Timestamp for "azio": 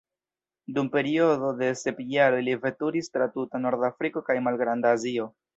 4.99-5.33